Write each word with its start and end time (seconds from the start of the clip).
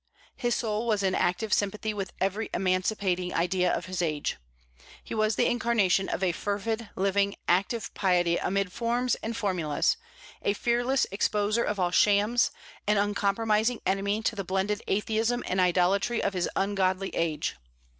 His 0.35 0.55
soul 0.55 0.87
was 0.87 1.03
in 1.03 1.13
active 1.13 1.53
sympathy 1.53 1.93
with 1.93 2.11
every 2.19 2.49
emancipating 2.55 3.35
idea 3.35 3.71
of 3.71 3.85
his 3.85 4.01
age. 4.01 4.37
He 5.03 5.13
was 5.13 5.35
the 5.35 5.45
incarnation 5.45 6.09
of 6.09 6.23
a 6.23 6.31
fervid, 6.31 6.89
living, 6.95 7.35
active 7.47 7.93
piety 7.93 8.37
amid 8.37 8.71
forms 8.73 9.13
and 9.21 9.37
formulas, 9.37 9.97
a 10.41 10.53
fearless 10.53 11.05
exposer 11.11 11.63
of 11.63 11.79
all 11.79 11.91
shams, 11.91 12.49
an 12.87 12.97
uncompromising 12.97 13.79
enemy 13.85 14.23
to 14.23 14.35
the 14.35 14.43
blended 14.43 14.81
atheism 14.87 15.43
and 15.45 15.61
idolatry 15.61 16.19
of 16.23 16.33
his 16.33 16.49
ungodly 16.55 17.15
age. 17.15 17.57